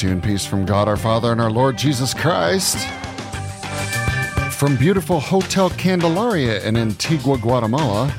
[0.00, 2.88] to you in peace from God our Father and our Lord Jesus Christ.
[4.50, 8.14] From beautiful Hotel Candelaria in Antigua, Guatemala,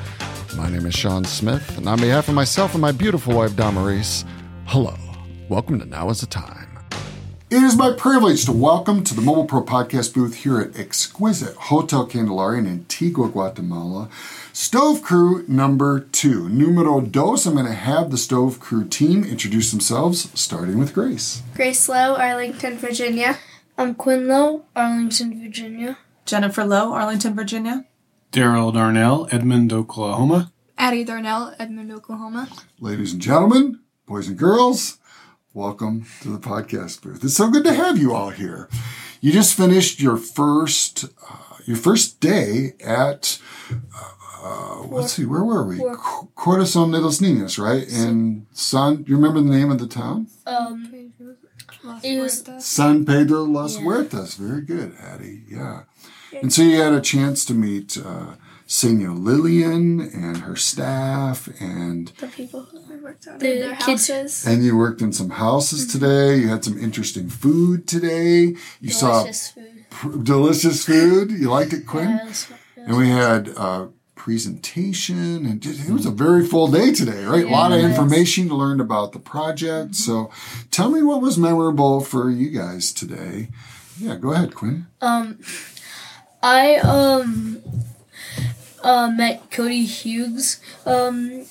[0.56, 4.24] my name is Sean Smith, and on behalf of myself and my beautiful wife, Damaris,
[4.66, 4.94] hello.
[5.48, 6.78] Welcome to Now is the Time.
[7.50, 11.56] It is my privilege to welcome to the Mobile Pro podcast booth here at exquisite
[11.56, 14.08] Hotel Candelaria in Antigua, Guatemala,
[14.62, 17.46] Stove Crew number two, numero dos.
[17.46, 21.42] I'm going to have the Stove Crew team introduce themselves, starting with Grace.
[21.56, 23.38] Grace Lowe, Arlington, Virginia.
[23.76, 25.98] I'm Quinn Lowe, Arlington, Virginia.
[26.26, 27.86] Jennifer Lowe, Arlington, Virginia.
[28.30, 30.52] Daryl Darnell, Edmond, Oklahoma.
[30.78, 32.48] Addie Darnell, Edmond, Oklahoma.
[32.78, 34.98] Ladies and gentlemen, boys and girls,
[35.52, 37.24] welcome to the podcast booth.
[37.24, 38.68] It's so good to have you all here.
[39.20, 43.40] You just finished your first uh, your first day at
[43.70, 44.11] uh,
[44.90, 45.76] let's see, where were we?
[45.78, 47.86] Qu- Corazon de los Niños, right?
[47.88, 50.26] In San, do you remember the name of the town?
[50.46, 51.12] Um,
[52.02, 54.36] it was San Pedro Las Huertas.
[54.36, 55.42] Very good, Addie.
[55.48, 55.82] Yeah.
[56.40, 58.34] And so you had a chance to meet uh,
[58.66, 63.76] Senor Lillian and her staff, and The people who I worked on The in their
[63.76, 64.46] kids- houses.
[64.46, 66.36] and you worked in some houses today.
[66.38, 68.56] You had some interesting food today.
[68.80, 69.64] You delicious food.
[69.90, 71.30] saw pr- delicious food.
[71.30, 72.08] You liked it, Quinn.
[72.10, 73.86] Yeah, it was- And we had uh,
[74.22, 77.44] presentation, and it was a very full day today, right?
[77.44, 79.96] a lot of information to learn about the project.
[79.96, 80.30] So,
[80.70, 83.48] tell me what was memorable for you guys today.
[83.98, 84.86] Yeah, go ahead, Quinn.
[85.00, 85.40] Um,
[86.40, 87.62] I um
[88.84, 91.44] uh, met Cody Hughes um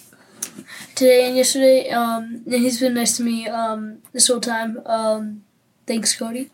[0.96, 1.90] today and yesterday.
[1.90, 4.80] Um, and he's been nice to me um this whole time.
[4.86, 5.44] Um,
[5.86, 6.52] thanks, Cody.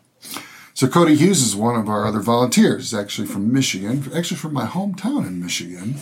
[0.78, 4.52] So Cody Hughes is one of our other volunteers, He's actually from Michigan, actually from
[4.52, 5.96] my hometown in Michigan.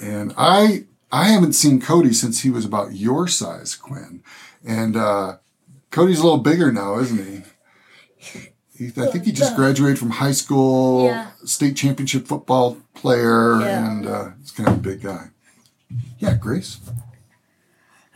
[0.00, 4.22] And I I haven't seen Cody since he was about your size, Quinn.
[4.66, 5.36] And uh,
[5.90, 7.42] Cody's a little bigger now, isn't he?
[8.74, 11.32] he I think he just graduated from high school, Yeah.
[11.44, 13.86] state championship football player, Yeah.
[13.86, 15.26] and uh, he's kind of a big guy.
[16.18, 16.78] Yeah, Grace.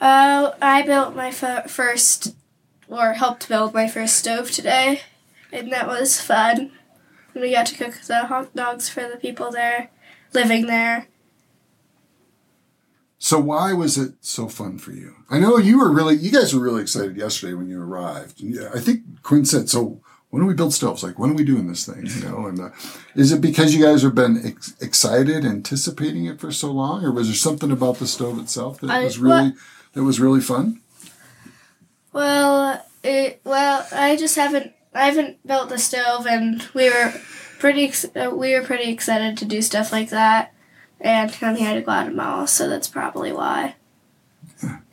[0.01, 2.35] Uh, I built my f- first,
[2.89, 5.03] or helped build my first stove today,
[5.53, 6.73] and that was fun.
[7.35, 9.91] We got to cook the hot dogs for the people there,
[10.33, 11.07] living there.
[13.19, 15.15] So why was it so fun for you?
[15.29, 18.41] I know you were really, you guys were really excited yesterday when you arrived.
[18.41, 20.01] Yeah, I think Quinn said, "So
[20.31, 21.03] when do we build stoves?
[21.03, 22.71] Like when are we doing this thing?" You know, and uh,
[23.15, 27.13] is it because you guys have been ex- excited, anticipating it for so long, or
[27.13, 29.53] was there something about the stove itself that I- was really
[29.93, 30.81] that was really fun?
[32.15, 37.15] Well, it, well, I just haven't, I haven't built the stove, and we were
[37.59, 40.53] pretty, ex- uh, we were pretty excited to do stuff like that,
[41.01, 43.77] and come here to Guatemala, so that's probably why.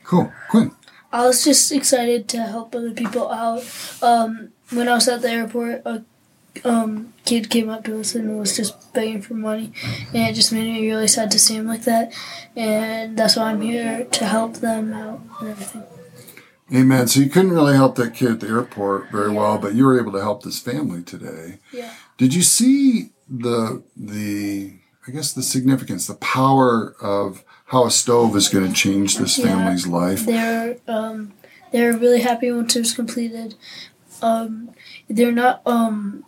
[0.04, 0.72] Cool, Quinn.
[1.12, 3.64] I was just excited to help other people out.
[4.02, 6.04] Um, when I was at the airport, a
[6.64, 9.72] um, kid came up to us and was just begging for money,
[10.14, 12.12] and it just made me really sad to see him like that.
[12.54, 15.84] And that's why I'm here to help them out and everything.
[16.72, 17.08] Amen.
[17.08, 19.98] So you couldn't really help that kid at the airport very well, but you were
[19.98, 21.58] able to help this family today.
[21.72, 21.92] Yeah.
[22.18, 24.74] Did you see the the
[25.06, 29.38] I guess the significance, the power of how a stove is going to change this
[29.38, 29.46] Yeah.
[29.46, 30.26] family's life?
[30.26, 31.32] They're um,
[31.72, 33.54] they're really happy once it's completed.
[34.20, 34.70] Um,
[35.08, 36.24] they're not um,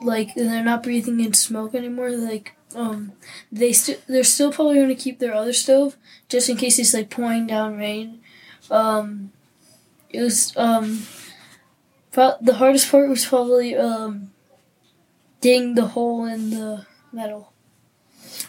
[0.00, 2.10] like they're not breathing in smoke anymore.
[2.12, 3.12] Like um,
[3.52, 5.96] they still they're still probably going to keep their other stove
[6.30, 8.20] just in case it's like pouring down rain.
[8.70, 9.32] Um,
[10.10, 11.02] it was um,
[12.12, 14.30] pro- the hardest part was probably um,
[15.40, 17.52] digging the hole in the metal.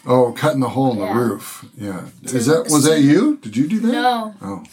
[0.06, 1.64] Oh, cutting the hole in the roof.
[1.76, 2.06] Yeah.
[2.26, 3.36] To Is that was that you?
[3.38, 3.92] Did you do that?
[3.92, 4.64] No, Oh,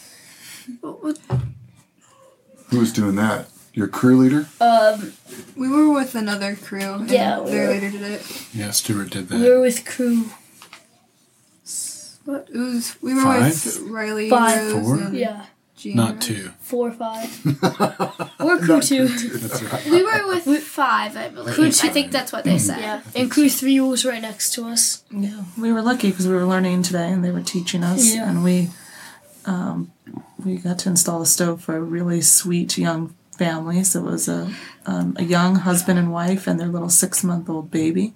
[2.70, 3.48] who was doing that?
[3.72, 4.48] Your crew leader?
[4.60, 5.12] um,
[5.56, 6.94] We were with another crew.
[6.94, 8.46] And Yeah, we they were- later did it.
[8.54, 9.34] Yeah, Stuart did that.
[9.36, 9.48] we that.
[9.50, 10.30] were with crew.
[12.24, 12.48] What?
[12.52, 12.96] It was.
[13.02, 13.44] We were Five?
[13.44, 14.72] with Riley, Five.
[14.72, 14.98] Rose, Four?
[14.98, 15.46] and Yeah.
[15.76, 15.96] Gina.
[15.96, 16.50] Not two.
[16.60, 17.44] Four or five.
[18.38, 19.08] We're crew two.
[19.08, 19.84] That's right.
[19.86, 21.54] We were with five, I believe.
[21.54, 22.78] Crew I think that's what they said.
[22.78, 25.02] Yeah, and crew three was right next to us.
[25.10, 28.30] Yeah, we were lucky because we were learning today and they were teaching us, Yeah.
[28.30, 28.70] and we
[29.46, 29.92] um,
[30.44, 33.82] we got to install a stove for a really sweet young family.
[33.82, 34.54] So it was a
[34.86, 38.14] um, a young husband and wife and their little six month old baby,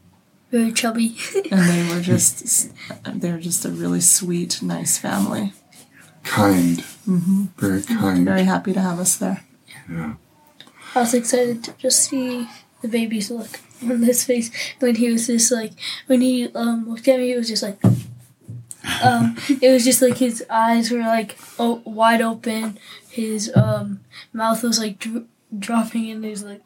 [0.50, 1.16] Very chubby.
[1.50, 2.70] and they were just
[3.04, 5.52] they were just a really sweet, nice family.
[6.24, 6.82] Kind.
[7.06, 8.24] Very kind.
[8.24, 9.44] Very happy to have us there.
[9.88, 10.14] Yeah.
[10.94, 12.48] I was excited to just see
[12.80, 15.72] the baby's look on his face when he was just like
[16.06, 17.32] when he um looked at me.
[17.32, 17.82] It was just like
[19.02, 22.78] um it was just like his eyes were like oh, wide open.
[23.10, 24.00] His um
[24.32, 26.22] mouth was like dro- dropping in.
[26.22, 26.62] He's like,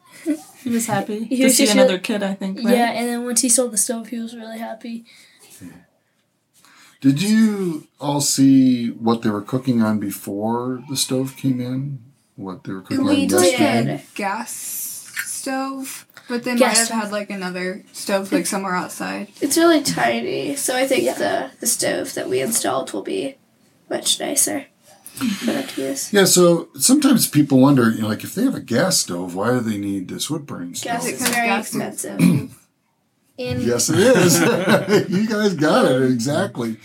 [0.63, 2.23] He was happy He to was see just another really- kid.
[2.23, 2.57] I think.
[2.63, 2.75] Right?
[2.77, 2.91] yeah.
[2.91, 5.05] And then once he saw the stove, he was really happy.
[7.01, 11.99] Did you all see what they were cooking on before the stove came in?
[12.37, 13.31] What they were cooking We on did.
[13.59, 14.03] yesterday?
[14.15, 17.01] gas stove, but they Gas might have stove.
[17.01, 19.27] had like another stove like somewhere outside.
[19.41, 23.35] It's really tiny, so I think the the stove that we installed will be
[23.89, 24.67] much nicer
[25.13, 25.95] for them.
[26.11, 29.51] Yeah, so sometimes people wonder, you know, like if they have a gas stove, why
[29.51, 30.93] do they need this wood burning stove?
[31.01, 32.19] Gas is very expensive.
[32.19, 32.49] And
[33.37, 34.39] Yes, it is.
[35.09, 36.77] you guys got it exactly.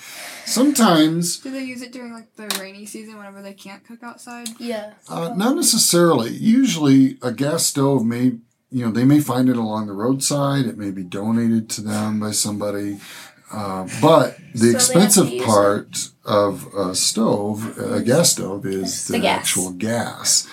[0.47, 4.49] Sometimes, Do they use it during like the rainy season whenever they can't cook outside?
[4.59, 4.95] Yeah.
[5.09, 6.31] uh, not necessarily.
[6.31, 8.39] Usually, a gas stove may,
[8.71, 10.65] you know, they may find it along the roadside.
[10.65, 12.99] It may be donated to them by somebody.
[13.50, 18.67] Uh, but the So they have to expensive part of a stove, a gas stove,
[18.67, 19.41] is the, The gas.
[19.41, 20.49] actual gas.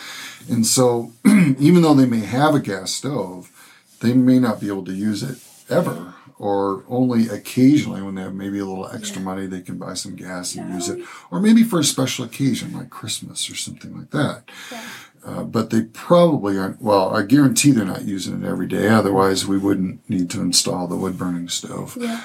[0.49, 3.51] And so, even though they may have a gas stove,
[3.99, 5.39] they may not be able to use it
[5.69, 9.93] ever or only occasionally when they have maybe a little extra money they can buy
[9.93, 11.03] some gas and use it.
[11.31, 14.43] Or maybe for a special occasion like christmas or something like that.
[15.25, 18.87] Uh, but they probably aren't well i guarantee they're not using it every day.
[18.89, 21.97] Otherwise we wouldn't need to install the wood burning stove.
[21.99, 22.23] Yeah.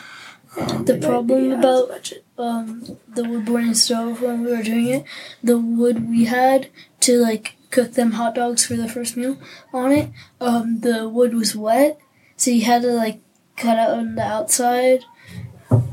[0.59, 2.25] Um, the problem about budget.
[2.37, 5.05] um the wood burning stove when we were doing it,
[5.45, 6.69] the wood we had
[7.01, 9.39] to like cook them hot dogs for the first meal
[9.73, 10.11] on it,
[10.41, 12.01] um the wood was wet,
[12.37, 13.21] so you had to like
[13.57, 15.05] cut out on the outside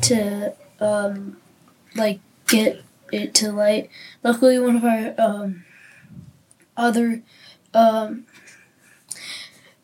[0.02, 1.38] to um
[1.96, 2.82] like get
[3.12, 3.90] it to light.
[4.24, 5.66] Luckily one of our um
[6.76, 7.22] other
[7.76, 8.26] um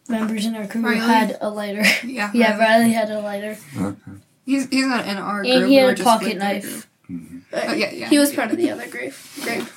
[0.10, 1.00] members in our crew Riley?
[1.00, 1.84] had a lighter.
[2.04, 2.32] Yeah.
[2.34, 3.58] yeah, Riley had a lighter.
[3.78, 4.12] okay.
[4.46, 5.56] He's he's not in our group.
[5.56, 6.64] And he had a pocket with knife.
[6.64, 7.44] group.
[7.52, 8.10] But Oh, yeah, yeah.
[8.10, 9.14] He was part of the other group.
[9.42, 9.68] Group.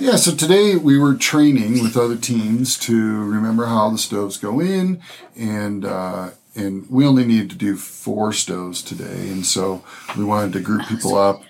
[0.00, 4.60] Yeah, so today we were training with other teams to remember how the stoves go
[4.60, 5.00] in,
[5.36, 9.84] and uh, and we only needed to do four stoves today, and so
[10.16, 11.42] we wanted to group people up.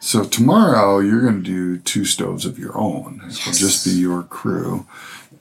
[0.00, 3.20] So tomorrow you're going to do two stoves of your own.
[3.26, 4.86] It'll just be your crew,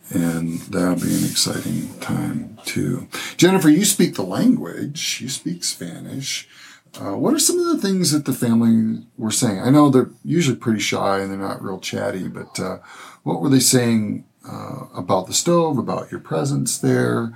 [0.10, 3.08] and that'll be an exciting time too.
[3.38, 5.20] Jennifer, you speak the language.
[5.22, 6.48] You speak Spanish.
[7.00, 9.60] Uh, what are some of the things that the family were saying?
[9.60, 12.78] I know they're usually pretty shy and they're not real chatty, but uh,
[13.24, 17.34] what were they saying uh, about the stove, about your presence there?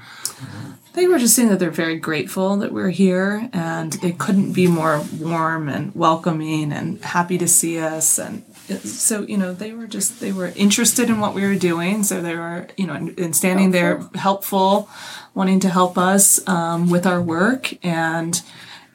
[0.93, 4.67] They were just saying that they're very grateful that we're here and they couldn't be
[4.67, 8.19] more warm and welcoming and happy to see us.
[8.19, 8.43] And
[8.83, 12.03] so, you know, they were just, they were interested in what we were doing.
[12.03, 14.87] So they were, you know, and, and standing there helpful,
[15.33, 18.39] wanting to help us um, with our work and,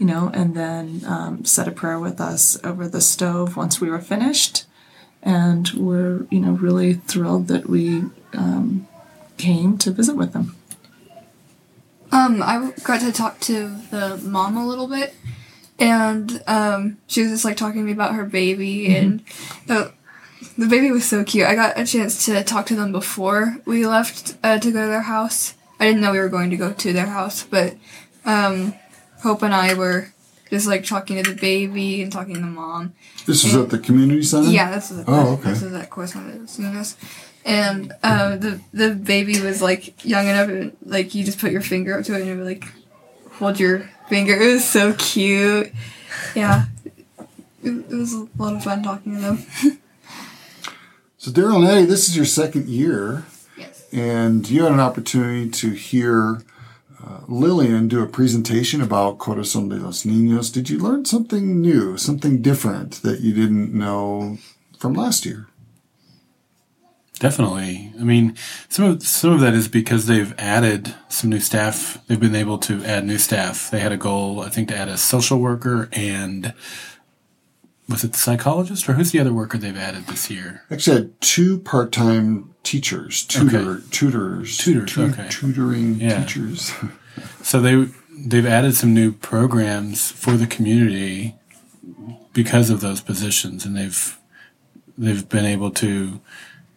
[0.03, 3.89] you know, and then um, said a prayer with us over the stove once we
[3.89, 4.65] were finished.
[5.23, 8.03] And we're, you know, really thrilled that we
[8.35, 8.89] um,
[9.37, 10.57] came to visit with them.
[12.11, 15.15] Um, I got to talk to the mom a little bit,
[15.79, 19.23] and um, she was just like talking to me about her baby, and
[19.69, 19.93] the
[20.59, 21.47] the baby was so cute.
[21.47, 24.89] I got a chance to talk to them before we left uh, to go to
[24.89, 25.55] their house.
[25.79, 27.77] I didn't know we were going to go to their house, but
[28.25, 28.75] um,
[29.23, 30.13] Hope and I were
[30.51, 32.93] just like talking to the baby and talking to the mom.
[33.25, 34.49] This was at the community center?
[34.49, 35.51] Yeah, this is Oh, okay.
[35.51, 36.59] this is that correspondence.
[37.45, 41.61] And um, the the baby was like young enough, and, like you just put your
[41.61, 42.65] finger up to it and it would like
[43.33, 44.35] hold your finger.
[44.35, 45.73] It was so cute.
[46.35, 46.67] Yeah,
[47.63, 49.79] it, it was a lot of fun talking to them.
[51.17, 53.25] So, Daryl and Eddie, this is your second year,
[53.57, 53.87] yes.
[53.93, 56.43] and you had an opportunity to hear
[57.13, 60.53] uh, Lillian do a presentation about Corazon de los Niños.
[60.53, 64.39] Did you learn something new, something different that you didn't know
[64.79, 65.49] from last year?
[67.19, 67.93] Definitely.
[68.01, 68.37] I mean,
[68.69, 72.03] some of some of that is because they've added some new staff.
[72.07, 73.71] They've been able to add new staff.
[73.71, 76.53] They had a goal, I think, to add a social worker and
[77.89, 80.63] was it the psychologist or who's the other worker they've added this year?
[80.71, 83.85] Actually, I had two part-time teachers, tutor, Okay.
[83.91, 85.27] tutors, Tutors, tu- okay.
[85.31, 86.25] tutoring Yeah.
[86.25, 86.73] teachers.
[87.43, 91.35] So they they've added some new programs for the community
[92.33, 94.19] because of those positions, and they've
[94.97, 96.21] they've been able to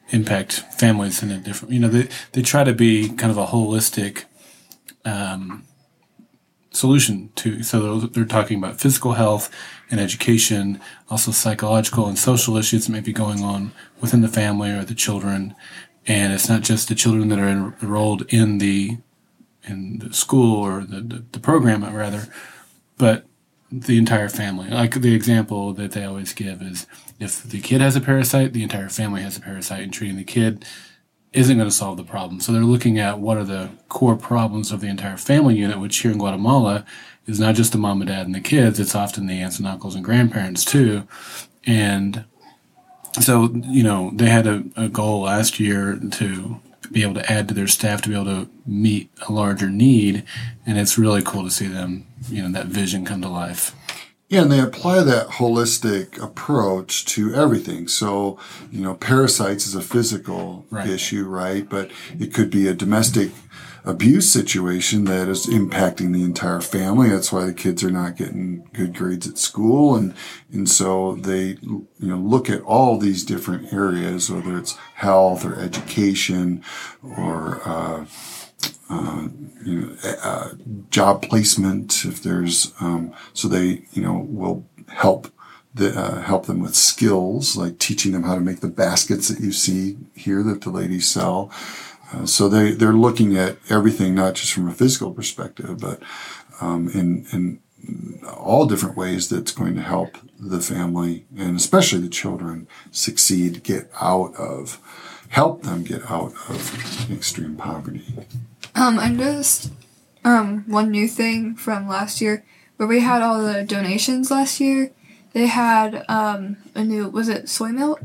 [0.10, 1.74] impact families in a different.
[1.74, 4.26] You know, they they try to be kind of a holistic
[5.06, 5.64] um,
[6.76, 7.64] solution to.
[7.64, 9.50] So they're, talking about physical health
[9.90, 10.80] and education,
[11.10, 14.96] also psychological and social issues that may be going on within the family or the
[14.96, 15.56] children.
[16.08, 17.48] And it's not just the children that are
[17.82, 18.98] enrolled in the
[19.68, 22.28] in the school or the, the, the program rather,
[22.98, 23.26] but
[23.72, 24.70] the entire family.
[24.70, 26.86] Like the example that they always give is
[27.20, 30.24] if the kid has a parasite, the entire family has a parasite and treating the
[30.24, 30.66] kid
[31.36, 32.40] isn't going to solve the problem.
[32.40, 35.98] So they're looking at what are the core problems of the entire family unit, which
[35.98, 36.86] here in Guatemala
[37.28, 39.68] is not just the mom and dad and the kids, it's often the aunts and
[39.68, 41.08] uncles and grandparents too.
[41.66, 42.26] And
[43.20, 46.62] so, you know, they had a, a goal last year to
[46.92, 50.24] be able to add to their staff to be able to meet a larger need.
[50.66, 53.76] And it's really cool to see them, you know, that vision come to life.
[54.28, 57.88] Yeah, and they apply that holistic approach to everything.
[57.88, 58.40] So,
[58.72, 60.90] you know, parasites is a physical Right.
[60.90, 61.70] issue, right?
[61.70, 63.32] But it could be a domestic
[63.84, 67.10] abuse situation that is impacting the entire family.
[67.10, 69.96] That's why the kids are not getting good grades at school.
[69.96, 70.16] And,
[70.52, 75.54] and so they, you know, look at all these different areas, whether it's health or
[75.60, 76.64] education
[77.04, 78.06] or, uh,
[78.90, 80.50] you know, uh,
[80.90, 85.32] job placement if there's um, so they you know will help
[85.74, 89.42] the, uh, help them with skills like teaching them how to make the baskets that
[89.42, 91.52] you see here that the ladies sell.
[92.14, 96.02] Uh, so they they're looking at everything not just from a physical perspective, but
[96.62, 97.60] um, in in
[98.28, 103.90] all different ways that's going to help the family and especially the children succeed, get
[104.02, 104.80] out of,
[105.30, 108.06] help them get out of extreme poverty.
[108.76, 109.72] Um, I noticed
[110.24, 112.44] um one new thing from last year
[112.78, 114.92] where we had all the donations last year.
[115.34, 118.02] They had um a new was it soy milk?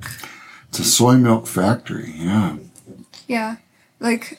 [0.68, 2.56] It's a soy milk factory, yeah.
[3.26, 3.56] Yeah,
[3.98, 4.38] like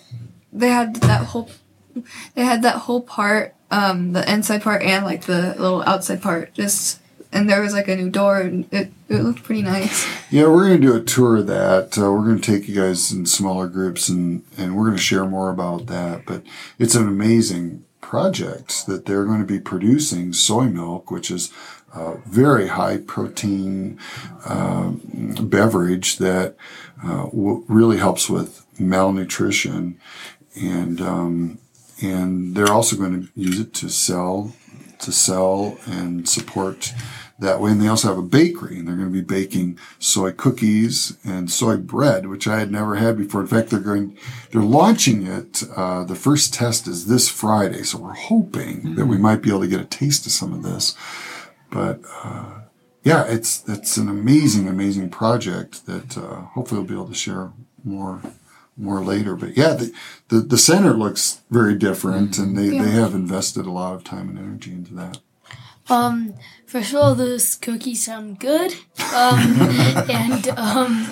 [0.54, 1.50] they had that whole
[2.36, 6.54] they had that whole part um the inside part and like the little outside part
[6.54, 7.01] just
[7.32, 10.08] and there was like a new door and it it looked pretty nice.
[10.30, 11.98] Yeah, we're going to do a tour of that.
[11.98, 15.02] Uh, we're going to take you guys in smaller groups and, and we're going to
[15.02, 16.26] share more about that.
[16.26, 16.44] But
[16.80, 21.52] it's an amazing project that they're going to be producing soy milk, which is
[21.94, 24.00] a very high protein
[24.46, 24.92] uh,
[25.42, 26.56] beverage that
[27.04, 30.00] uh, w- really helps with malnutrition.
[30.56, 31.60] And, um,
[32.02, 34.54] and they're also going to use it to sell
[35.02, 36.94] to sell and support
[37.42, 37.72] that way.
[37.72, 41.52] And they also have a bakery, and they're going to be baking soy cookies and
[41.52, 43.42] soy bread, which I had never had before.
[43.42, 44.18] In fact, they're going,
[44.52, 45.64] they're launching it.
[45.76, 49.62] Uh, the first test is this Friday, so we're hoping that we might be able
[49.62, 50.96] to get a taste of some of this.
[51.70, 52.62] But uh,
[53.04, 57.52] yeah, it's it's an amazing, amazing project that uh, hopefully we'll be able to share
[57.84, 58.22] more
[58.78, 59.36] more later.
[59.36, 59.94] But yeah, the
[60.28, 64.30] the, the center looks very different, and they, they have invested a lot of time
[64.30, 65.20] and energy into that.
[65.90, 66.36] Um,
[66.72, 68.74] first of all, those cookies sound good.
[69.14, 69.40] Um,
[70.10, 71.08] and um,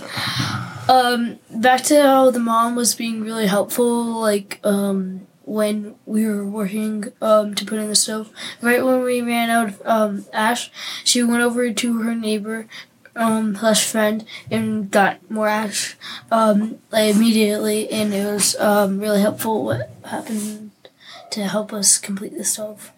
[0.87, 6.45] um, back to how the mom was being really helpful, like um, when we were
[6.45, 8.31] working um, to put in the stove.
[8.61, 10.71] Right when we ran out of um, ash,
[11.03, 12.67] she went over to her neighbor.
[13.15, 15.97] Um, slash friend and got more ash
[16.31, 19.65] um, like immediately, and it was um, really helpful.
[19.65, 20.71] What happened
[21.31, 22.93] to help us complete the stove?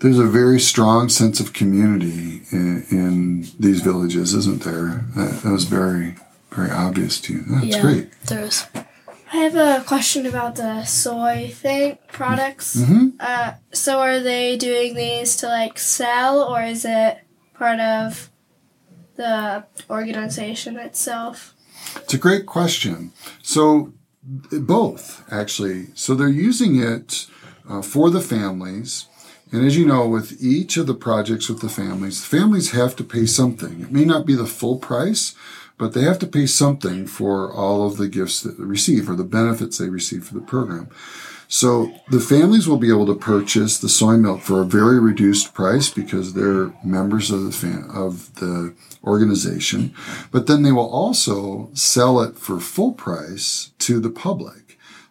[0.00, 5.04] There's a very strong sense of community in, in these villages, isn't there?
[5.14, 6.16] That, that was very,
[6.50, 7.42] very obvious to you.
[7.46, 8.20] That's yeah, great.
[8.22, 8.66] there is.
[9.32, 12.76] I have a question about the soy thing products.
[12.76, 13.12] Mhm.
[13.20, 17.18] Uh, so are they doing these to like sell, or is it
[17.54, 18.30] part of
[19.16, 21.54] the organization itself?
[21.96, 23.12] It's a great question.
[23.42, 23.92] So,
[24.24, 25.88] both actually.
[25.94, 27.26] So, they're using it
[27.68, 29.06] uh, for the families.
[29.52, 32.94] And as you know, with each of the projects with the families, the families have
[32.96, 33.80] to pay something.
[33.80, 35.34] It may not be the full price,
[35.76, 39.16] but they have to pay something for all of the gifts that they receive or
[39.16, 40.88] the benefits they receive for the program.
[41.48, 45.52] So the families will be able to purchase the soy milk for a very reduced
[45.52, 49.92] price because they're members of the fam- of the organization,
[50.30, 54.69] but then they will also sell it for full price to the public.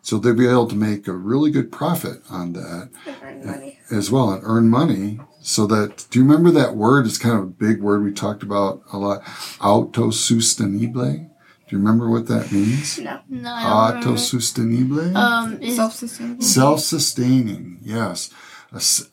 [0.09, 2.89] So they'll be able to make a really good profit on that
[3.21, 3.79] Earn money.
[3.91, 7.43] as well and earn money so that do you remember that word it's kind of
[7.43, 9.23] a big word we talked about a lot
[9.59, 11.29] autosustenible
[11.67, 13.19] do you remember what that means No.
[13.29, 14.19] No, I don't remember.
[14.19, 16.41] autosustenible Um, is, Self-sustainable.
[16.41, 18.31] self-sustaining yes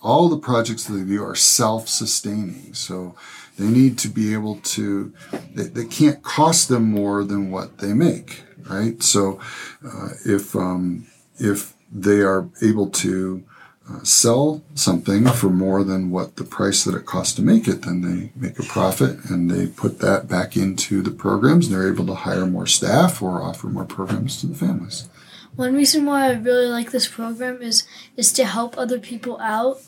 [0.00, 3.14] all the projects that they do are self-sustaining so
[3.58, 5.12] they need to be able to
[5.54, 9.40] they, they can't cost them more than what they make right so
[9.84, 11.06] uh, if um,
[11.38, 13.44] if they are able to
[13.88, 17.82] uh, sell something for more than what the price that it costs to make it,
[17.82, 21.66] then they make a profit and they put that back into the programs.
[21.66, 25.08] And they're able to hire more staff or offer more programs to the families.
[25.54, 27.86] one reason why I really like this program is
[28.16, 29.80] is to help other people out,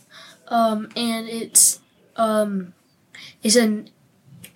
[0.47, 1.81] um, and it's
[2.17, 2.75] um,
[3.43, 3.85] it's a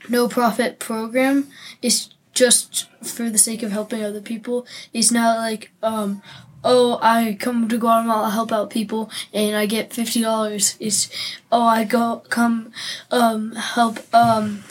[0.08, 1.48] no profit program.
[1.80, 4.66] It's just for the sake of helping other people.
[4.92, 6.22] It's not like um
[6.64, 10.76] oh I come to Guatemala to help out people and I get fifty dollars.
[10.80, 11.10] It's
[11.50, 12.72] oh I go come
[13.10, 14.64] um help um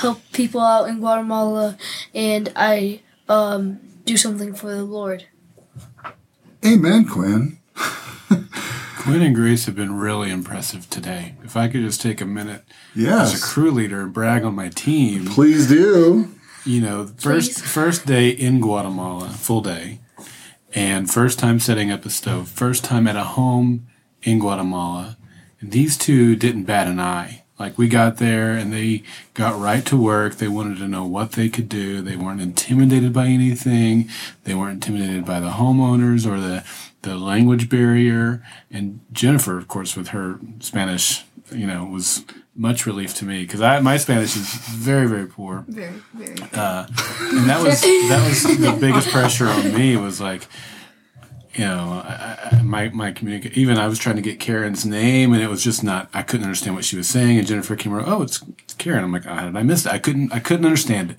[0.00, 1.76] help people out in Guatemala
[2.14, 5.26] and I um do something for the Lord.
[6.64, 7.58] Amen, Quinn.
[9.06, 11.36] Quinn and Grace have been really impressive today.
[11.44, 12.64] If I could just take a minute
[13.22, 15.26] as a crew leader and brag on my team.
[15.26, 16.34] Please do.
[16.64, 17.70] you know, first Please.
[17.70, 20.00] first day in Guatemala, full day,
[20.74, 23.86] and first time setting up a stove, first time at a home
[24.24, 25.16] in Guatemala.
[25.60, 27.44] And these two didn't bat an eye.
[27.60, 30.34] Like we got there and they got right to work.
[30.34, 32.02] They wanted to know what they could do.
[32.02, 34.10] They weren't intimidated by anything.
[34.42, 36.64] They weren't intimidated by the homeowners or the
[37.06, 38.42] the language barrier.
[38.70, 43.60] And Jennifer, of course, with her Spanish, you know, was much relief to me because
[43.60, 45.64] I my Spanish is very very poor.
[45.68, 46.36] Very, very.
[46.52, 46.86] Uh,
[47.20, 50.46] and that was that was the biggest pressure on me was like
[51.54, 55.32] you know I, I, my my communicate even I was trying to get Karen's name
[55.32, 57.38] and it was just not I couldn't understand what she was saying.
[57.38, 59.04] And Jennifer came around oh it's, it's Karen.
[59.04, 59.92] I'm like oh, how did I miss it?
[59.92, 61.18] I couldn't I couldn't understand it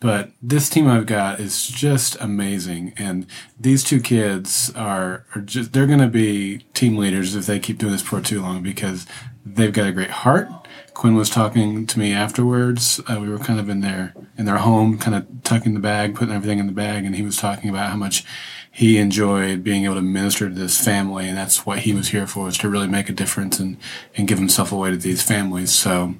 [0.00, 3.26] but this team I've got is just amazing and
[3.58, 7.78] these two kids are, are just they're going to be team leaders if they keep
[7.78, 9.06] doing this for too long because
[9.44, 10.48] they've got a great heart
[10.96, 13.02] Quinn was talking to me afterwards.
[13.06, 16.14] Uh, we were kind of in their in their home, kind of tucking the bag,
[16.14, 18.24] putting everything in the bag, and he was talking about how much
[18.72, 22.26] he enjoyed being able to minister to this family, and that's what he was here
[22.26, 23.76] for, was to really make a difference and
[24.16, 25.70] and give himself away to these families.
[25.70, 26.14] So,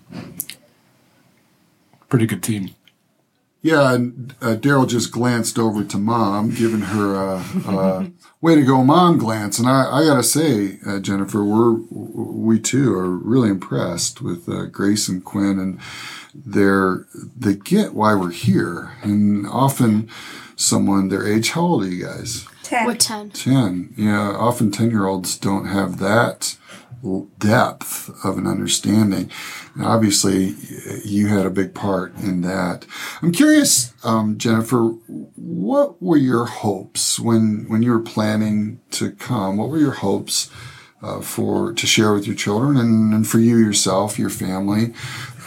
[2.11, 2.75] pretty good team.
[3.66, 8.64] Yeah, and uh, Daryl just glanced over to mom, giving her a, a way to
[8.64, 9.58] go, mom glance.
[9.58, 14.66] And I, I gotta say, uh, Jennifer, we're we too are really impressed with uh,
[14.66, 15.81] Grace and Quinn, and
[16.33, 18.92] they're they get why we're here.
[19.02, 20.09] And often,
[20.55, 21.50] someone their age.
[21.50, 22.46] How old are you guys?
[22.62, 22.87] Ten.
[22.87, 23.31] We're ten.
[23.31, 26.65] 10 yeah often 10 year olds don't have that l-
[27.38, 29.31] depth of an understanding.
[29.75, 30.55] And obviously
[31.05, 32.87] you had a big part in that.
[33.23, 34.95] I'm curious um, jennifer
[35.57, 39.57] what were your hopes when when you were planning to come?
[39.57, 40.51] What were your hopes
[41.03, 44.92] uh, for to share with your children and, and for you yourself your family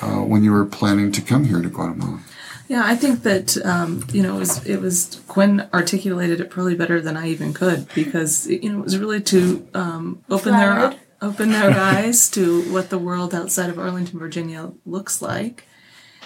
[0.02, 2.22] uh, when you were planning to come here to guatemala?
[2.67, 6.76] Yeah, I think that um, you know it was it was Quinn articulated it probably
[6.76, 10.95] better than I even could because you know it was really to um, open their
[11.21, 15.65] Open their eyes to what the world outside of Arlington, Virginia looks like,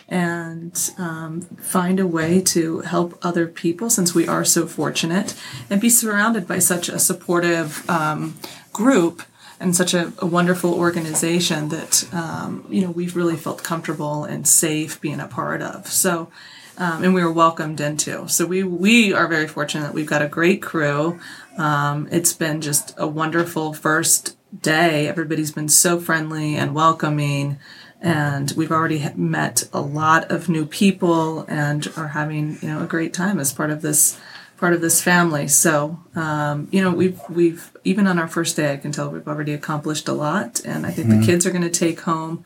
[0.08, 5.34] and um, find a way to help other people since we are so fortunate
[5.67, 8.36] and be surrounded by such a supportive um,
[8.71, 9.23] group
[9.60, 14.47] and such a, a wonderful organization that um, you know we've really felt comfortable and
[14.47, 15.88] safe being a part of.
[15.88, 16.29] So.
[16.75, 18.27] Um, and we were welcomed into.
[18.27, 19.84] So we we are very fortunate.
[19.84, 21.19] That we've got a great crew.
[21.56, 25.08] Um, it's been just a wonderful first day.
[25.08, 27.58] Everybody's been so friendly and welcoming,
[28.02, 32.88] and we've already met a lot of new people and are having you know a
[32.88, 34.20] great time as part of this
[34.58, 35.48] part of this family.
[35.48, 39.28] So um, you know we've we've even on our first day, I can tell we've
[39.28, 42.46] already accomplished a lot, and I think the kids are going to take home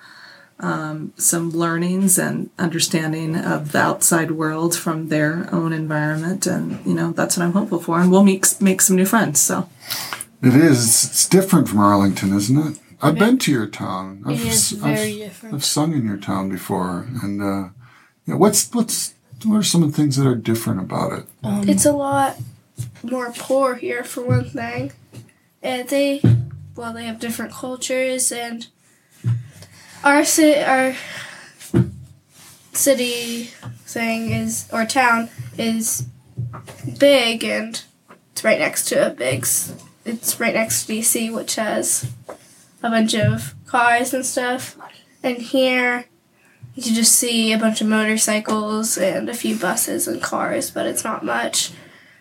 [0.60, 7.12] some learnings and understanding of the outside world from their own environment and you know
[7.12, 9.70] that's what i'm hopeful for and we'll make, make some new friends so
[10.42, 14.48] it is it's different from arlington isn't it i've been to your town I've, It
[14.48, 15.56] is I've- very different.
[15.56, 17.70] I've sung in your town before, and uh,
[18.26, 19.14] yeah, what's what's
[19.46, 21.26] what are some of the things that are different about it?
[21.70, 22.38] It's a lot
[23.04, 24.92] more poor here for one thing.
[25.62, 26.22] And they
[26.76, 28.68] well they have different cultures and
[30.04, 30.96] our ci- our
[32.74, 33.46] city
[33.86, 36.06] thing is or town is
[37.00, 37.84] big and
[38.32, 39.72] it's right next to a big s-
[40.08, 42.12] it's right next to DC which has
[42.84, 44.78] a bunch of cars and stuff.
[45.24, 46.06] And here
[46.76, 50.86] you can just see a bunch of motorcycles and a few buses and cars, but
[50.86, 51.72] it's not much.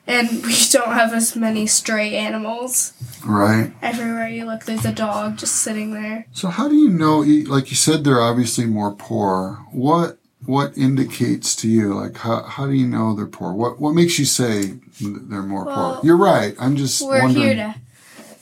[0.07, 2.95] And we don't have as many stray animals.
[3.25, 3.73] Right.
[3.83, 6.27] Everywhere you look, there's a dog just sitting there.
[6.33, 7.19] So how do you know?
[7.19, 9.67] Like you said, they're obviously more poor.
[9.73, 11.95] What what indicates to you?
[11.95, 13.53] Like how how do you know they're poor?
[13.53, 16.07] What what makes you say they're more Well, poor?
[16.07, 16.55] You're right.
[16.59, 17.45] I'm just We're wondering.
[17.47, 17.75] here to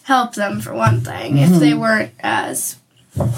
[0.04, 1.38] help them for one thing.
[1.38, 2.76] If they weren't as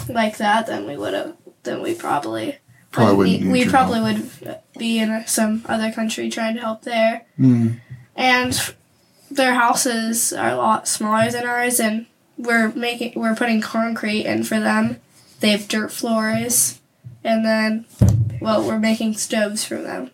[0.08, 1.36] like that, then we would have.
[1.62, 2.58] Then we probably
[2.92, 6.54] Probably wouldn't wouldn't need- need we your probably would be in some other country trying
[6.54, 7.26] to help there.
[7.38, 7.80] Mm.
[8.14, 8.74] and
[9.30, 12.06] their houses are a lot smaller than ours and
[12.38, 14.98] we're making we're putting concrete in for them
[15.40, 16.80] they have dirt floors
[17.24, 17.84] and then
[18.40, 20.10] well we're making stoves for them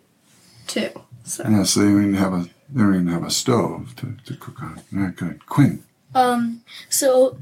[0.67, 0.89] too.
[1.23, 4.17] So Yeah, so they don't even have a they don't even have a stove to,
[4.25, 4.81] to cook on.
[4.91, 5.45] Yeah, good.
[5.45, 5.83] Quinn.
[6.15, 7.37] Um, so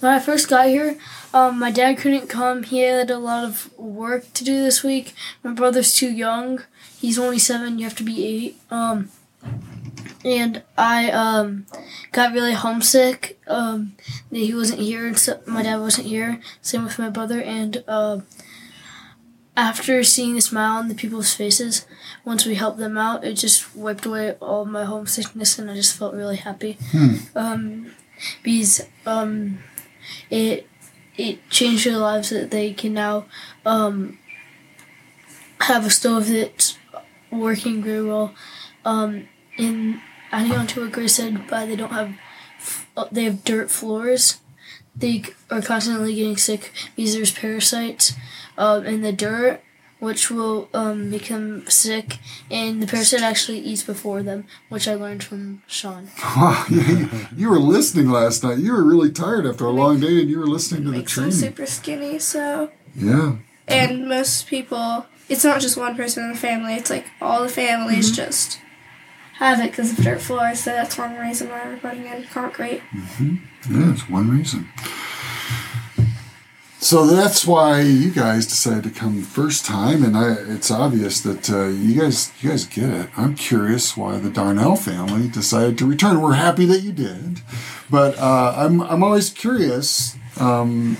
[0.00, 0.98] when I first got here,
[1.34, 2.62] um, my dad couldn't come.
[2.62, 5.14] He had a lot of work to do this week.
[5.42, 6.62] My brother's too young.
[6.98, 7.78] He's only seven.
[7.78, 8.56] You have to be eight.
[8.70, 9.10] Um,
[10.24, 11.66] and I um
[12.12, 13.38] got really homesick.
[13.46, 13.94] Um,
[14.30, 16.40] that he wasn't here, and so my dad wasn't here.
[16.60, 17.40] Same with my brother.
[17.40, 18.26] And um,
[19.58, 21.84] after seeing the smile on the people's faces,
[22.24, 25.96] once we helped them out, it just wiped away all my homesickness, and I just
[25.96, 26.78] felt really happy.
[27.34, 27.92] Um,
[28.42, 29.58] because um,
[30.30, 30.66] it
[31.16, 33.26] it changed their lives that they can now
[33.66, 34.18] um,
[35.62, 36.78] have a stove that's
[37.32, 38.34] working very well.
[38.84, 42.14] Um, in adding on to what Grace said, but they don't have
[42.96, 44.38] uh, they have dirt floors.
[44.94, 48.14] They are constantly getting sick because there's parasites
[48.58, 49.60] um, in the dirt,
[50.00, 52.18] which will um, make them sick,
[52.50, 56.10] and the parasite actually eats before them, which I learned from Sean.
[56.36, 58.58] Wow, you, you were listening last night.
[58.58, 61.32] You were really tired after a long day, and you were listening to the training.
[61.32, 62.18] super skinny.
[62.18, 63.36] So Yeah.
[63.66, 66.74] and most people, it's not just one person in the family.
[66.74, 68.60] It's like all the families just
[69.34, 70.60] have it because of dirt floors.
[70.60, 72.82] So that's one reason why we're putting in concrete.
[72.92, 73.40] Mhm.
[73.70, 74.68] Yeah, it's one reason.
[76.80, 81.50] So that's why you guys decided to come first time, and I, it's obvious that
[81.50, 83.10] uh, you guys you guys get it.
[83.16, 86.22] I'm curious why the Darnell family decided to return.
[86.22, 87.40] We're happy that you did,
[87.90, 90.96] but uh, I'm I'm always curious um,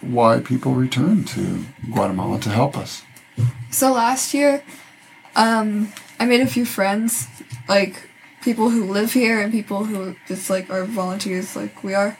[0.00, 3.02] why people return to Guatemala to help us.
[3.70, 4.64] So last year,
[5.36, 7.28] um, I made a few friends,
[7.68, 8.08] like
[8.40, 12.16] people who live here and people who just like are volunteers like we are.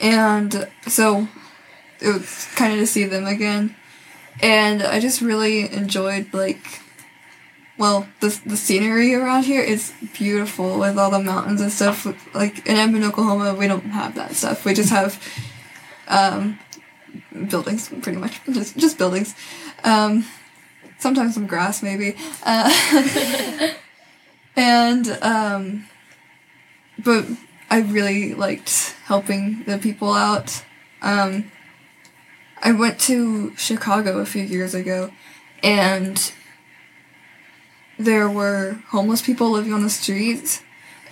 [0.00, 1.28] And so
[2.00, 3.74] it was kind of to see them again.
[4.42, 6.82] And I just really enjoyed like
[7.76, 12.06] well, the the scenery around here is beautiful with all the mountains and stuff.
[12.34, 14.64] Like in Edmond, Oklahoma, we don't have that stuff.
[14.64, 15.20] We just have
[16.06, 16.58] um,
[17.48, 19.34] buildings, pretty much, just just buildings.
[19.82, 20.24] Um,
[20.98, 22.16] sometimes some grass, maybe.
[22.44, 23.72] Uh,
[24.56, 25.86] and um,
[27.02, 27.26] but
[27.70, 30.62] I really liked helping the people out.
[31.02, 31.50] Um,
[32.64, 35.12] I went to Chicago a few years ago,
[35.62, 36.32] and
[37.98, 40.62] there were homeless people living on the streets.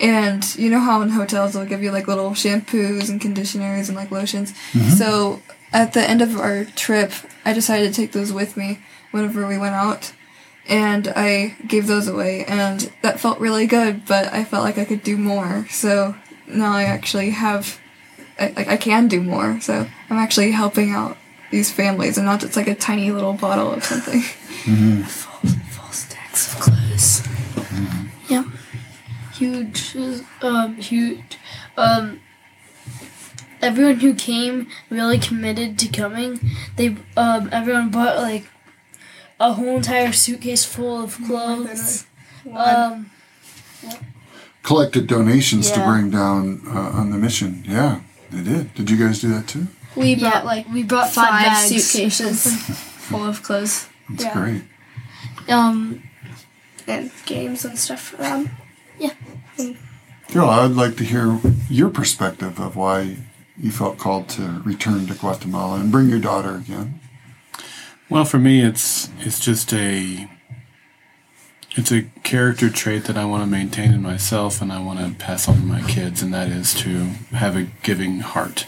[0.00, 3.96] And you know how in hotels they'll give you like little shampoos and conditioners and
[3.96, 4.52] like lotions.
[4.72, 4.88] Mm-hmm.
[4.88, 7.12] So at the end of our trip,
[7.44, 8.78] I decided to take those with me
[9.10, 10.12] whenever we went out.
[10.66, 14.84] And I gave those away, and that felt really good, but I felt like I
[14.84, 15.66] could do more.
[15.68, 16.14] So
[16.46, 17.80] now I actually have,
[18.38, 19.60] I, I I can do more.
[19.60, 21.16] So I'm actually helping out
[21.52, 24.20] these families and not just like a tiny little bottle of something.
[24.22, 27.22] full stacks of clothes.
[28.28, 28.46] Yep.
[29.34, 29.96] Huge,
[30.42, 31.38] um, huge.
[31.76, 32.20] Um,
[33.60, 36.40] everyone who came really committed to coming.
[36.76, 38.46] They, um, everyone bought like
[39.38, 42.06] a whole entire suitcase full of clothes.
[42.52, 43.10] Um,
[44.62, 47.64] Collected donations to bring down uh, on the mission.
[47.66, 48.74] Yeah, they did.
[48.74, 49.66] Did you guys do that too?
[49.96, 51.84] We yeah, brought like we brought five, five bags.
[51.84, 52.46] suitcases
[53.08, 54.34] full of clothes That's Yeah.
[54.34, 54.62] great.
[55.48, 56.02] Um,
[56.86, 58.50] and games and stuff for them.
[58.98, 59.12] Yeah.
[60.28, 63.16] Carol, I'd like to hear your perspective of why
[63.58, 67.00] you felt called to return to Guatemala and bring your daughter again.
[68.08, 70.28] Well, for me, it's it's just a
[71.74, 75.14] it's a character trait that I want to maintain in myself, and I want to
[75.24, 78.66] pass on to my kids, and that is to have a giving heart.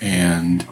[0.00, 0.66] And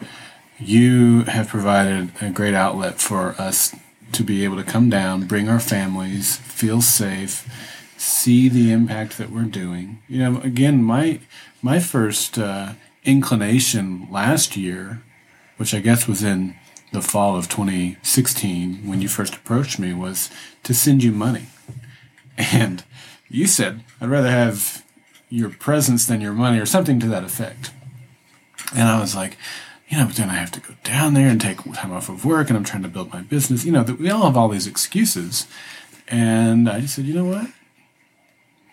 [0.58, 3.74] you have provided a great outlet for us
[4.12, 7.48] to be able to come down, bring our families, feel safe,
[7.96, 10.02] see the impact that we're doing.
[10.08, 11.20] You know, again, my
[11.62, 12.72] my first uh,
[13.04, 15.02] inclination last year,
[15.56, 16.56] which I guess was in
[16.92, 20.30] the fall of 2016 when you first approached me, was
[20.64, 21.46] to send you money.
[22.36, 22.84] And
[23.28, 24.84] you said, I'd rather have
[25.28, 27.70] your presence than your money, or something to that effect.
[28.74, 29.36] And I was like,
[29.88, 32.24] you know, but then I have to go down there and take time off of
[32.24, 33.64] work, and I'm trying to build my business.
[33.64, 35.46] You know, that we all have all these excuses.
[36.08, 37.48] And I just said, you know what?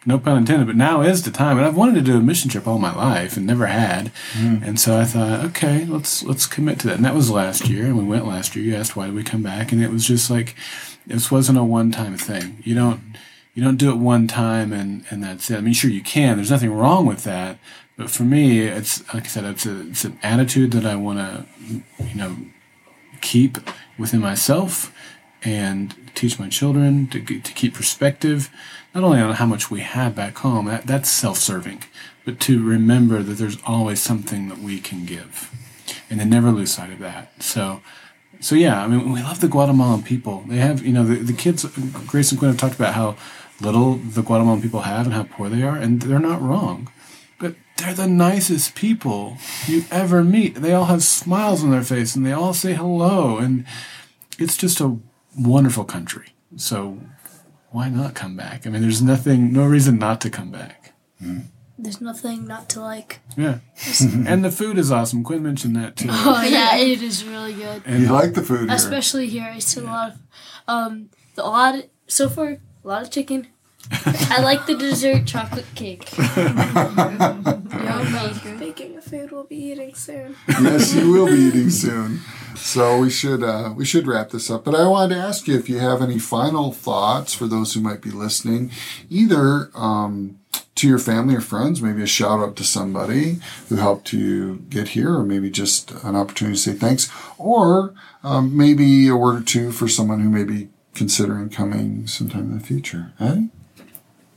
[0.05, 1.57] No pun intended, but now is the time.
[1.57, 4.11] And I've wanted to do a mission trip all my life and never had.
[4.33, 4.63] Mm-hmm.
[4.63, 6.95] And so I thought, okay, let's let's commit to that.
[6.95, 8.63] And that was last year, and we went last year.
[8.63, 10.55] You asked why did we come back, and it was just like
[11.05, 12.61] this wasn't a one time thing.
[12.63, 13.01] You don't
[13.53, 15.57] you don't do it one time and and that's it.
[15.57, 16.37] I mean, sure you can.
[16.37, 17.57] There's nothing wrong with that.
[17.99, 21.19] But for me, it's like I said, it's a it's an attitude that I want
[21.19, 21.45] to
[22.01, 22.37] you know
[23.19, 23.57] keep
[23.97, 24.95] within myself
[25.43, 28.49] and teach my children to, to keep perspective,
[28.95, 31.83] not only on how much we have back home, that, that's self serving,
[32.23, 35.51] but to remember that there's always something that we can give.
[36.09, 37.43] And they never lose sight of that.
[37.43, 37.81] So,
[38.39, 40.45] so yeah, I mean, we love the Guatemalan people.
[40.47, 41.65] They have, you know, the, the kids,
[42.07, 43.17] Grace and Quinn have talked about how
[43.59, 46.89] little the Guatemalan people have and how poor they are, and they're not wrong.
[47.79, 49.37] But they're the nicest people
[49.67, 50.55] you ever meet.
[50.55, 53.37] They all have smiles on their face and they all say hello.
[53.37, 53.65] And
[54.37, 54.97] it's just a
[55.37, 56.33] wonderful country.
[56.57, 56.99] So
[57.71, 58.65] why not come back?
[58.65, 60.93] I mean, there's nothing, no reason not to come back.
[61.77, 63.19] There's nothing not to like.
[63.37, 63.59] Yeah.
[64.27, 65.23] and the food is awesome.
[65.23, 66.09] Quinn mentioned that too.
[66.11, 67.83] Oh yeah, it is really good.
[67.85, 68.75] And you like the food here?
[68.75, 70.19] Especially here, I see a lot of
[70.67, 73.47] um the, a lot of, so far a lot of chicken.
[73.91, 76.09] I like the dessert chocolate cake.
[77.71, 78.33] Yummy.
[78.33, 80.35] Speaking of food, we'll be eating soon.
[80.47, 82.19] yes, you will be eating soon.
[82.55, 84.63] So we should uh, we should wrap this up.
[84.63, 87.81] But I wanted to ask you if you have any final thoughts for those who
[87.81, 88.71] might be listening,
[89.09, 90.39] either um,
[90.75, 94.89] to your family or friends, maybe a shout out to somebody who helped you get
[94.89, 99.43] here, or maybe just an opportunity to say thanks, or um, maybe a word or
[99.43, 103.13] two for someone who may be considering coming sometime in the future.
[103.19, 103.43] Eh?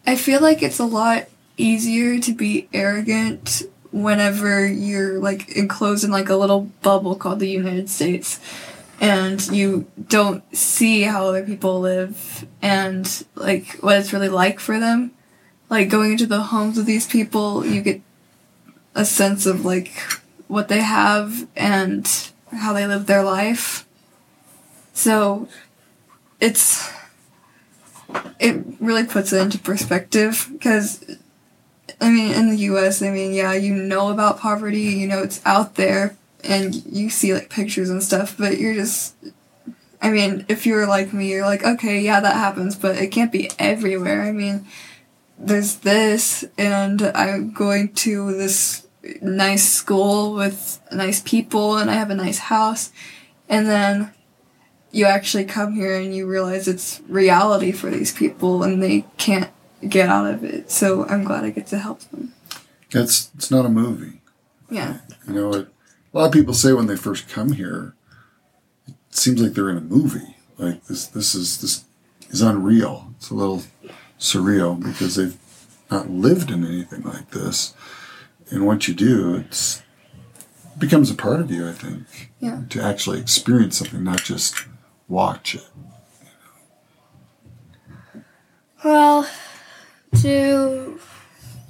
[0.06, 3.62] I feel like it's a lot easier to be arrogant
[3.92, 8.40] whenever you're like enclosed in like a little bubble called the United States
[9.00, 14.78] and you don't see how other people live and like what it's really like for
[14.78, 15.10] them.
[15.68, 18.00] Like going into the homes of these people, you get
[18.94, 19.92] a sense of like
[20.46, 22.08] what they have and
[22.52, 23.86] how they live their life.
[24.92, 25.48] So
[26.40, 26.92] it's
[28.38, 31.04] it really puts it into perspective because
[32.00, 35.40] I mean in the US I mean yeah you know about poverty you know it's
[35.44, 39.14] out there and you see like pictures and stuff but you're just
[40.00, 43.32] I mean if you're like me you're like okay yeah that happens but it can't
[43.32, 44.22] be everywhere.
[44.22, 44.66] I mean
[45.38, 48.86] there's this and I'm going to this
[49.20, 52.92] nice school with nice people and I have a nice house
[53.48, 54.12] and then
[54.92, 59.50] you actually come here and you realize it's reality for these people and they can't
[59.88, 60.70] get out of it.
[60.70, 62.34] So I'm glad I get to help them.
[62.90, 64.20] It's it's not a movie.
[64.70, 64.98] Yeah.
[65.26, 65.68] You know, it,
[66.12, 67.94] a lot of people say when they first come here,
[68.86, 70.36] it seems like they're in a movie.
[70.58, 71.84] Like this, this is this
[72.30, 73.12] is unreal.
[73.16, 73.62] It's a little
[74.20, 75.36] surreal because they've
[75.90, 77.74] not lived in anything like this.
[78.50, 79.82] And once you do, it's
[80.74, 81.66] it becomes a part of you.
[81.66, 82.62] I think Yeah.
[82.70, 84.54] to actually experience something, not just
[85.12, 85.68] watch it.
[88.82, 89.28] Well,
[90.22, 90.98] to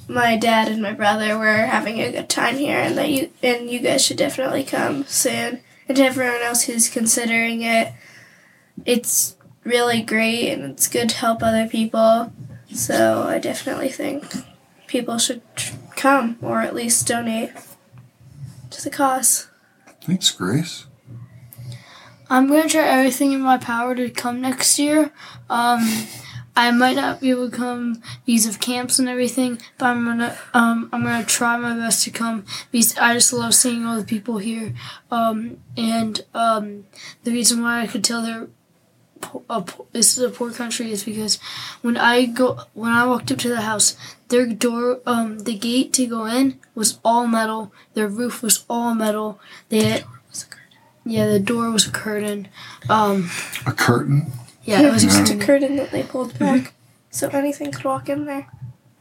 [0.09, 3.68] my dad and my brother, we're having a good time here, and that you and
[3.68, 5.61] you guys should definitely come soon.
[5.88, 7.92] And to everyone else who's considering it,
[8.87, 12.33] it's really great and it's good to help other people.
[12.72, 14.24] So I definitely think
[14.87, 17.50] people should tr- come or at least donate
[18.70, 19.48] to the cause.
[20.02, 20.87] Thanks, Grace.
[22.33, 25.12] I'm gonna try everything in my power to come next year.
[25.51, 26.07] Um,
[26.57, 30.38] I might not be able to come because of camps and everything, but I'm gonna
[30.55, 34.05] um, I'm gonna try my best to come because I just love seeing all the
[34.05, 34.73] people here.
[35.11, 36.87] Um, and um,
[37.23, 38.49] the reason why I could tell they're
[39.51, 41.38] a, this is a poor country is because
[41.83, 43.95] when I go when I walked up to the house,
[44.29, 47.75] their door um, the gate to go in was all metal.
[47.92, 49.38] Their roof was all metal.
[49.68, 50.05] They had
[51.05, 52.49] yeah, the door was a curtain.
[52.88, 53.31] Um,
[53.67, 54.33] A curtain.
[54.65, 56.75] yeah, it was just a curtain that they pulled back
[57.11, 58.47] so anything could walk in there.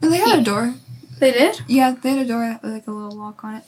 [0.00, 0.74] They had a door.
[1.18, 1.60] They did?
[1.68, 3.64] Yeah, they had a door with like a little lock on it.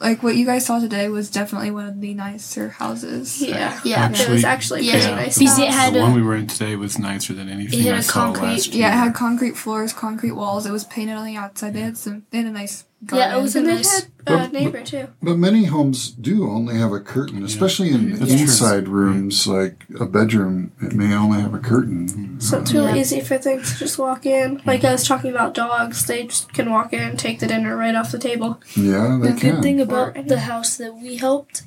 [0.00, 3.40] Like what you guys saw today was definitely one of the nicer houses.
[3.42, 3.78] Yeah.
[3.84, 4.06] Yeah.
[4.10, 5.14] it was Actually, actually yeah, pretty yeah.
[5.14, 5.38] nice.
[5.38, 7.84] Because it had the a- one we were in today was nicer than anything It
[7.84, 8.88] had I a saw concrete- last year.
[8.88, 10.64] Yeah, it had concrete floors, concrete walls.
[10.66, 11.74] It was painted on the outside.
[11.74, 12.24] They had some.
[12.30, 12.84] They had a nice.
[13.12, 13.94] Yeah, it was a And they nice.
[14.00, 15.08] had a But- neighbor too.
[15.22, 18.40] But many homes do only have a curtain, especially in That's true.
[18.42, 20.72] inside rooms, like a bedroom.
[20.82, 22.38] It may only have a curtain.
[22.40, 23.00] So it's really Yeah.
[23.00, 24.60] easy for things to just walk in.
[24.66, 27.74] Like I was talking about dogs, they just can walk in and take the dinner
[27.76, 28.60] right off the table.
[28.76, 29.54] Yeah, they The can.
[29.54, 31.62] good thing about any- the house that we helped,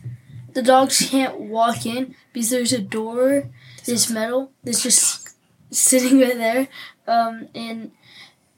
[0.53, 3.49] the dogs can't walk in because there's a door,
[3.85, 5.29] this metal, that's just
[5.71, 6.67] sitting right there.
[7.07, 7.91] Um, and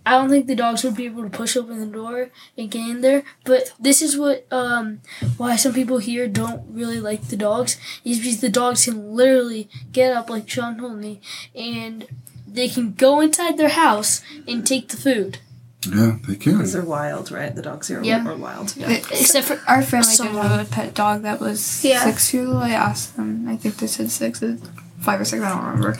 [0.05, 2.87] I don't think the dogs would be able to push open the door and get
[2.89, 3.23] in there.
[3.43, 5.01] But this is what um,
[5.37, 9.67] why some people here don't really like the dogs is because the dogs can literally
[9.91, 11.21] get up like Sean told me,
[11.55, 12.05] and
[12.47, 15.39] they can go inside their house and take the food.
[15.87, 16.53] yeah, they can.
[16.53, 17.53] Because they're wild, right?
[17.55, 18.25] The dogs here Yep.
[18.25, 18.75] are wild.
[18.75, 18.89] Yeah.
[18.91, 22.03] Except for Our family did Someone- have a pet dog that was Yeah.
[22.03, 22.63] six years old.
[22.63, 23.47] I asked them.
[23.47, 24.41] I think they said six.
[24.41, 24.63] It's
[24.99, 25.43] five or six.
[25.43, 25.97] I don't remember.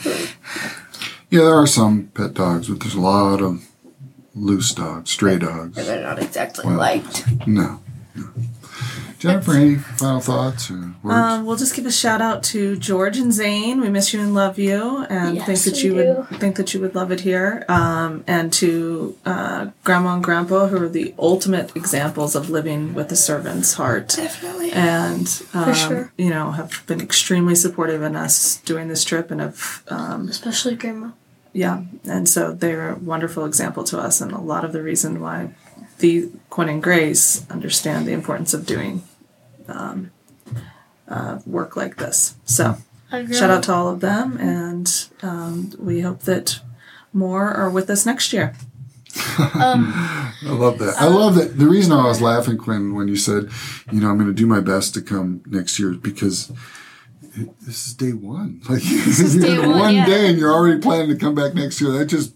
[1.30, 3.62] Yeah, there are some pet dogs, but there's a lot of
[4.36, 5.78] loose dogs, stray dogs.
[5.78, 7.26] And They're not exactly Well, liked.
[7.48, 7.80] No.
[8.16, 8.26] no.
[9.18, 11.16] Jennifer, any final thoughts or words?
[11.16, 13.80] Um, we'll just give a shout out to George and Zane.
[13.82, 16.74] We miss you and love you, and Yes, think that we you would think that
[16.74, 17.66] you would love it here.
[17.70, 23.12] Um, and to uh, Grandma and Grandpa, who are the ultimate examples of living with
[23.12, 24.74] a servant's heart, Definitely.
[24.74, 26.12] and um, sure.
[26.18, 30.76] you know have been extremely supportive in us doing this trip, and have um, Especially
[30.76, 31.12] grandma.
[31.56, 35.22] Yeah, and so they're a wonderful example to us, and a lot of the reason
[35.22, 35.52] why
[36.00, 39.04] the Quinn and Grace understand the importance of doing
[39.70, 40.12] um,
[41.08, 42.36] uh, work like this.
[42.44, 42.76] So
[43.32, 46.60] shout out to all of them, and um, we hope that
[47.14, 48.54] more are with us next year.
[49.38, 50.96] I love that.
[51.00, 51.58] I love that.
[51.58, 53.50] The reason I was laughing, Quinn, when you said,
[53.94, 56.58] you know, I'm going to do my best to come next year because it,
[57.62, 58.62] this is day one.
[58.70, 60.06] Like, this is day one, one yeah.
[60.06, 61.92] day and you're already planning to come back next year.
[61.92, 62.36] That just,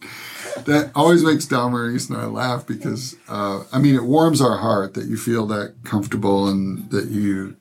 [0.65, 4.93] that always makes Dalmaris and I laugh because, uh, I mean, it warms our heart
[4.95, 7.55] that you feel that comfortable and that you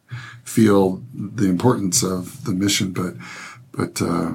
[0.45, 2.93] feel the importance of the mission.
[2.93, 3.15] But,
[3.73, 4.35] but, uh,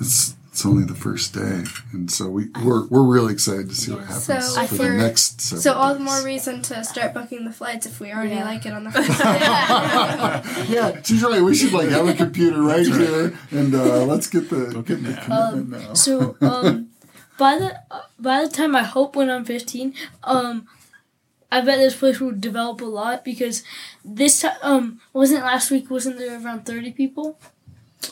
[0.00, 3.90] it's, it's only the first day, and so we we're, we're really excited to see
[3.90, 5.40] what happens So for for- the next.
[5.40, 8.44] So all the more reason to start booking the flights if we already Yeah.
[8.44, 10.72] like it on the first day.
[10.74, 11.40] Yeah, she's right.
[11.42, 15.14] We should like have a computer right here, and uh, let's get the get the
[15.24, 15.94] commitment now.
[15.94, 16.88] So um,
[17.38, 20.66] by the uh, by the time I hope when I'm 15, um,
[21.50, 23.62] I bet this place will develop a lot because
[24.04, 27.38] this time um wasn't last week wasn't there around 30 people,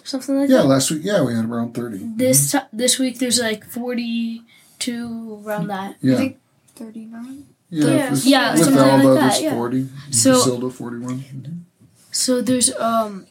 [0.05, 0.62] something like Yeah, that.
[0.64, 1.98] Yeah, last week, yeah, we had around thirty.
[2.16, 5.90] This ti this week there's like 42 around that.
[5.92, 6.38] I Yeah, think
[6.76, 7.46] thirty-nine.
[7.70, 8.11] yeah, Yeah.
[8.11, 9.55] with, Yeah, with something all like the that, others, yeah.
[9.55, 9.88] forty.
[10.11, 11.64] So- Griselda, forty-one.
[12.12, 13.26] So there's um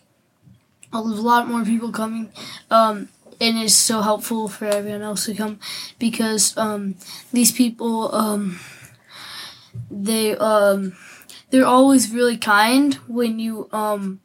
[0.94, 2.32] a lot more people coming,
[2.72, 3.10] um,
[3.42, 5.60] and it's so helpful for everyone else to come
[6.00, 6.96] because um
[7.34, 8.60] these people um
[9.92, 10.94] they um
[11.52, 14.20] they're always really kind when you um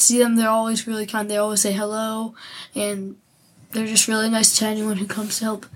[0.00, 0.36] see them.
[0.36, 1.30] They're always really kind.
[1.30, 2.34] They always say hello,
[2.74, 3.16] and
[3.72, 5.66] they're just really nice to anyone who comes to help.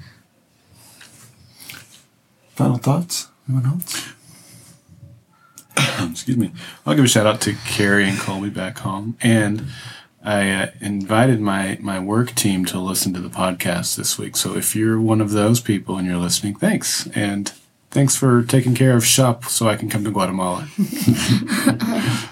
[2.55, 3.29] Final thoughts?
[3.49, 4.13] Anyone else?
[6.11, 6.53] excuse me.
[6.87, 9.67] I'll give a shout out to Carrie and Colby back home, and
[10.25, 14.37] I uh, invited my my work team to listen to the podcast this week.
[14.37, 17.53] So if you're one of those people and you're listening, thanks, and
[17.91, 20.69] thanks for taking care of shop so I can come to Guatemala.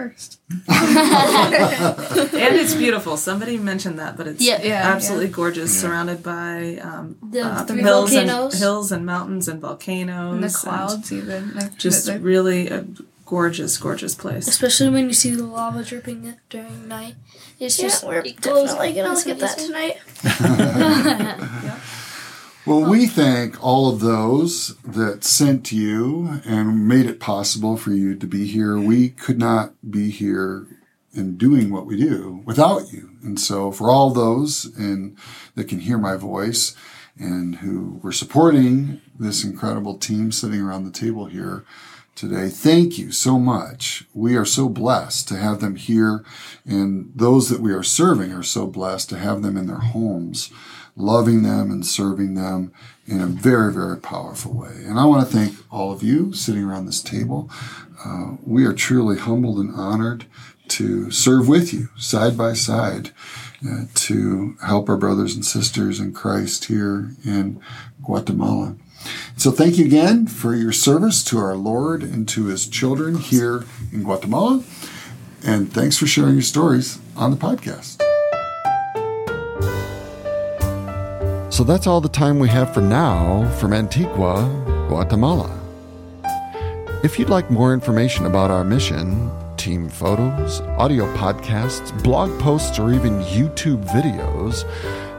[0.00, 0.40] I went first.
[2.34, 3.16] and it's beautiful.
[3.16, 4.60] Somebody mentioned that, but it's Yeah.
[4.62, 8.52] Yeah, absolutely gorgeous, surrounded by um, The uh, three hills volcanoes.
[8.54, 11.54] and hills and mountains and volcanoes, And the and clouds, even.
[11.54, 12.86] Like, Just the- the- really a
[13.26, 14.48] gorgeous, gorgeous place.
[14.48, 17.14] Especially when you see the lava dripping during night.
[17.60, 18.70] It's yeah, just we're it glows.
[18.70, 19.58] definitely gonna look get at that.
[19.58, 19.96] tonight.
[22.70, 28.14] Well, we thank all of those that sent you and made it possible for you
[28.14, 28.78] to be here.
[28.78, 30.68] We could not be here
[31.12, 33.10] and doing what we do without you.
[33.24, 35.18] And so for all those and
[35.56, 36.76] that can hear my voice
[37.18, 41.64] and who were supporting this incredible team sitting around the table here
[42.14, 44.04] today, thank you so much.
[44.14, 46.24] We are so blessed to have them here
[46.64, 50.52] and those that we are serving are so blessed to have them in their homes
[51.00, 52.72] loving them and serving them
[53.06, 54.82] in a very, very powerful way.
[54.84, 57.50] And I want to thank all of you sitting around this table.
[58.04, 60.26] Uh, we are truly humbled and honored
[60.68, 63.10] to serve with you side by side
[63.68, 67.60] uh, to help our brothers and sisters in Christ here in
[68.02, 68.76] Guatemala.
[69.36, 73.64] So thank you again for your service to our Lord and to his children here
[73.92, 74.62] in Guatemala.
[75.44, 78.09] And thanks for sharing your stories on the podcast.
[81.50, 84.48] So that's all the time we have for now from Antigua,
[84.88, 85.50] Guatemala.
[87.02, 92.92] If you'd like more information about our mission, team photos, audio podcasts, blog posts, or
[92.92, 94.64] even YouTube videos,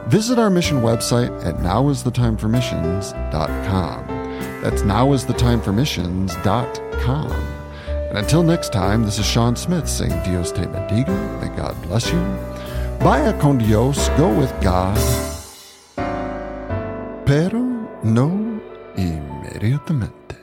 [0.08, 4.06] visit our mission website at nowisthetime4missions.com.
[4.62, 7.32] That's nowisthetime4missions.com.
[7.88, 12.10] And until next time, this is Sean Smith saying Dios te bendiga, may God bless
[12.10, 12.18] you.
[13.00, 14.96] Vaya con Dios, go with God
[17.32, 17.64] però
[18.02, 18.60] non
[18.96, 20.41] immediatamente.